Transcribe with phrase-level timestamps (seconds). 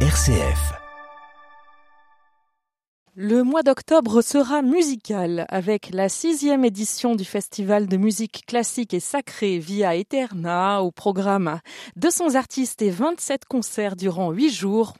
[0.00, 0.85] RCF.
[3.18, 9.00] Le mois d'octobre sera musical avec la sixième édition du Festival de musique classique et
[9.00, 11.60] sacrée via Eterna au programme
[11.96, 14.92] 200 artistes et 27 concerts durant 8 jours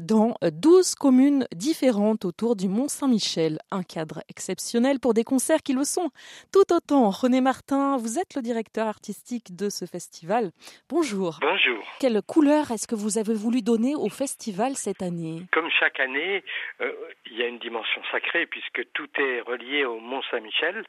[0.00, 3.58] dans 12 communes différentes autour du Mont Saint-Michel.
[3.72, 6.10] Un cadre exceptionnel pour des concerts qui le sont
[6.52, 7.10] tout autant.
[7.10, 10.52] René Martin, vous êtes le directeur artistique de ce festival.
[10.88, 11.40] Bonjour.
[11.40, 11.84] Bonjour.
[11.98, 15.42] Quelle couleur est-ce que vous avez voulu donner au festival cette année?
[15.50, 16.44] Comme chaque année,
[16.80, 16.92] euh,
[17.28, 20.84] il y a une dimension sacrée puisque tout est relié au Mont Saint-Michel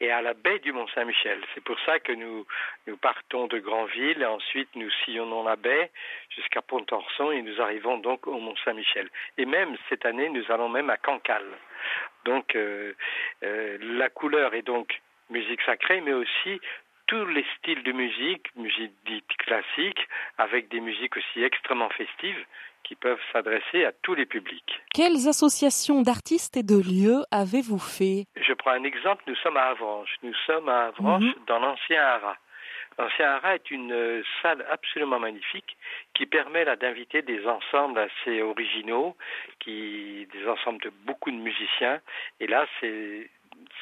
[0.00, 1.40] et à la baie du Mont Saint-Michel.
[1.54, 2.46] C'est pour ça que nous,
[2.86, 5.90] nous partons de Granville et ensuite nous sillonnons la baie
[6.30, 9.08] jusqu'à Pont-Orson et nous arrivons donc au Mont Saint-Michel.
[9.38, 11.58] Et même cette année, nous allons même à Cancale.
[12.24, 12.94] Donc euh,
[13.42, 15.00] euh, la couleur est donc
[15.30, 16.60] musique sacrée, mais aussi
[17.12, 20.08] tous les styles de musique, musique dite classique,
[20.38, 22.42] avec des musiques aussi extrêmement festives
[22.84, 24.80] qui peuvent s'adresser à tous les publics.
[24.94, 28.24] Quelles associations d'artistes et de lieux avez-vous fait?
[28.36, 30.16] Je prends un exemple, nous sommes à Avranches.
[30.22, 31.44] Nous sommes à Avranches mhm.
[31.46, 32.38] dans l'ancien Hara.
[32.98, 35.76] L'ancien Hara est une euh, salle absolument magnifique
[36.14, 39.16] qui permet là d'inviter des ensembles assez originaux,
[39.60, 42.00] qui des ensembles de beaucoup de musiciens.
[42.40, 43.28] Et là, c'est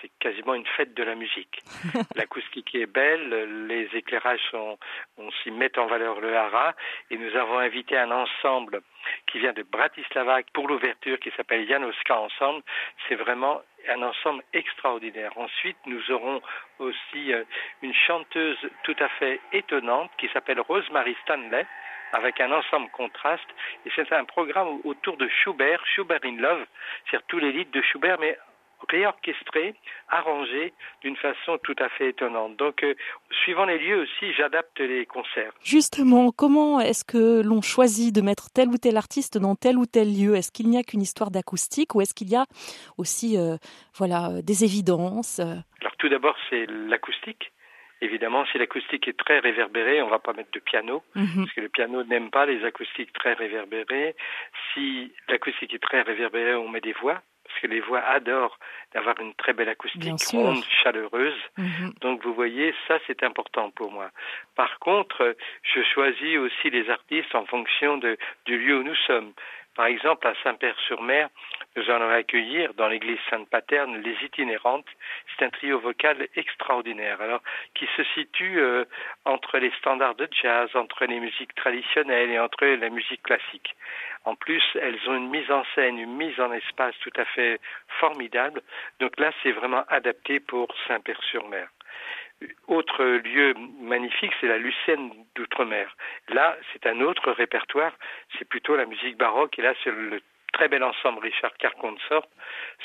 [0.01, 1.63] c'est quasiment une fête de la musique.
[2.17, 4.79] L'acoustique est belle, les éclairages sont,
[5.19, 6.75] on s'y met en valeur le hara,
[7.11, 8.81] et nous avons invité un ensemble
[9.27, 12.63] qui vient de Bratislava pour l'ouverture qui s'appelle Janoska Ensemble.
[13.09, 15.37] C'est vraiment un ensemble extraordinaire.
[15.37, 16.43] Ensuite, nous aurons
[16.79, 17.45] aussi euh,
[17.83, 21.67] une chanteuse tout à fait étonnante qui s'appelle Rosemary Stanley
[22.13, 23.49] avec un ensemble contraste.
[23.87, 26.67] Et c'est un programme autour de Schubert, Schubert in Love,
[27.05, 28.37] c'est-à-dire tous les livres de Schubert, mais
[28.89, 29.75] réorchestré,
[30.09, 32.57] arrangé d'une façon tout à fait étonnante.
[32.57, 32.95] Donc, euh,
[33.43, 35.53] suivant les lieux aussi, j'adapte les concerts.
[35.63, 39.87] Justement, comment est-ce que l'on choisit de mettre tel ou tel artiste dans tel ou
[39.87, 40.35] tel lieu?
[40.37, 42.47] Est-ce qu'il n'y a qu'une histoire d'acoustique ou est-ce qu'il y a
[42.99, 43.57] aussi, euh,
[43.97, 47.53] voilà, des évidences Alors, tout d'abord, c'est l'acoustique.
[48.03, 51.45] Évidemment, si l'acoustique est très réverbérée, on ne va pas mettre de piano, mhm.
[51.45, 54.17] parce que le piano n'aime pas les acoustiques très réverbérées.
[54.73, 58.59] Si l'acoustique est très réverbérée, on met des voix, parce que les voix adorent
[58.93, 61.39] d'avoir une très belle acoustique ronde, chaleureuse.
[61.59, 61.93] Mhm.
[62.01, 64.11] Donc vous voyez, ça c'est important pour moi.
[64.55, 68.17] Par contre, je choisis aussi les artistes en fonction de,
[68.47, 69.33] du lieu où nous sommes.
[69.81, 71.31] Par exemple, à Saint-Père-sur-Mer,
[71.75, 74.85] nous allons accueillir dans l'église Sainte-Paterne les itinérantes.
[75.31, 77.41] C'est un trio vocal extraordinaire, alors
[77.75, 78.85] qui se situe euh,
[79.25, 83.75] entre les standards de jazz, entre les musiques traditionnelles et entre la musique classique.
[84.27, 87.59] En plus, elles ont une mise en scène, une mise en espace tout à fait
[88.01, 88.61] formidable.
[88.99, 91.69] Donc là, c'est vraiment adapté pour Saint-Père-sur-Mer.
[92.69, 95.95] Autre lieu magnifique, c'est la Lucène d'Outre-mer.
[96.29, 97.93] Là, c'est un autre répertoire,
[98.39, 100.21] c'est plutôt la musique baroque, et là, c'est le
[100.53, 102.27] très bel ensemble Richard Carconsort,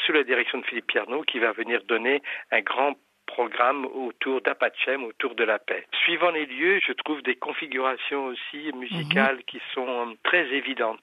[0.05, 2.21] sous la direction de Philippe Pierno, qui va venir donner
[2.51, 2.95] un grand
[3.25, 5.85] programme autour d'Apachem, autour de la paix.
[6.03, 9.43] Suivant les lieux, je trouve des configurations aussi musicales mhm.
[9.43, 10.99] qui sont très évidentes.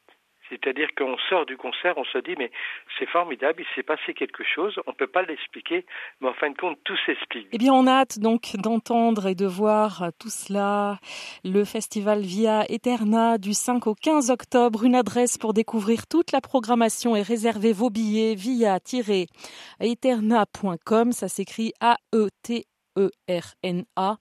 [0.52, 2.50] C'est-à-dire qu'on sort du concert, on se dit mais
[2.98, 5.86] c'est formidable, il s'est passé quelque chose, on ne peut pas l'expliquer,
[6.20, 7.48] mais en fin de compte tout s'explique.
[7.52, 10.98] Eh bien on hâte donc d'entendre et de voir tout cela.
[11.42, 16.42] Le festival Via Eterna du 5 au 15 octobre, une adresse pour découvrir toute la
[16.42, 22.66] programmation et réserver vos billets via-eterna.com, ça s'écrit A-E-T
[22.96, 24.16] E-R-N-A.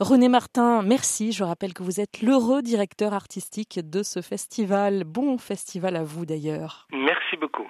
[0.00, 1.32] René Martin, merci.
[1.32, 5.04] Je rappelle que vous êtes l'heureux directeur artistique de ce festival.
[5.04, 6.86] Bon festival à vous d'ailleurs.
[6.92, 7.68] Merci beaucoup.